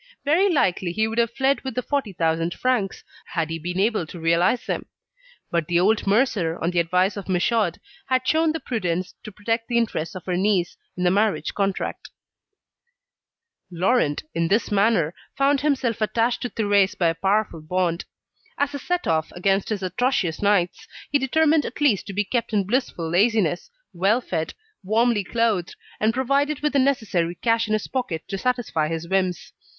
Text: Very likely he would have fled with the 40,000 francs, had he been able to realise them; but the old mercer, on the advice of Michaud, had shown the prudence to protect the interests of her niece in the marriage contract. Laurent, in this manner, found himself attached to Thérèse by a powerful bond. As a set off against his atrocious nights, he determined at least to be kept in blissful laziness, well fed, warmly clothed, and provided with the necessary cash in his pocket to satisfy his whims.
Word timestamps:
Very 0.25 0.49
likely 0.51 0.91
he 0.91 1.07
would 1.07 1.19
have 1.19 1.29
fled 1.35 1.61
with 1.61 1.75
the 1.75 1.83
40,000 1.83 2.55
francs, 2.55 3.03
had 3.25 3.51
he 3.51 3.59
been 3.59 3.79
able 3.79 4.07
to 4.07 4.19
realise 4.19 4.65
them; 4.65 4.87
but 5.51 5.67
the 5.67 5.79
old 5.79 6.07
mercer, 6.07 6.57
on 6.59 6.71
the 6.71 6.79
advice 6.79 7.15
of 7.17 7.29
Michaud, 7.29 7.73
had 8.07 8.27
shown 8.27 8.51
the 8.51 8.59
prudence 8.59 9.13
to 9.23 9.31
protect 9.31 9.67
the 9.67 9.77
interests 9.77 10.15
of 10.15 10.25
her 10.25 10.35
niece 10.35 10.75
in 10.97 11.03
the 11.03 11.11
marriage 11.11 11.53
contract. 11.53 12.09
Laurent, 13.69 14.23
in 14.33 14.47
this 14.47 14.71
manner, 14.71 15.13
found 15.37 15.61
himself 15.61 16.01
attached 16.01 16.41
to 16.41 16.49
Thérèse 16.49 16.97
by 16.97 17.09
a 17.09 17.13
powerful 17.21 17.61
bond. 17.61 18.05
As 18.57 18.73
a 18.73 18.79
set 18.79 19.05
off 19.05 19.31
against 19.33 19.69
his 19.69 19.83
atrocious 19.83 20.41
nights, 20.41 20.87
he 21.11 21.19
determined 21.19 21.63
at 21.63 21.79
least 21.79 22.07
to 22.07 22.13
be 22.13 22.23
kept 22.23 22.53
in 22.53 22.65
blissful 22.65 23.07
laziness, 23.07 23.69
well 23.93 24.19
fed, 24.19 24.55
warmly 24.83 25.23
clothed, 25.23 25.75
and 25.99 26.11
provided 26.11 26.61
with 26.61 26.73
the 26.73 26.79
necessary 26.79 27.35
cash 27.35 27.67
in 27.67 27.73
his 27.73 27.85
pocket 27.87 28.27
to 28.29 28.39
satisfy 28.39 28.87
his 28.87 29.07
whims. 29.07 29.53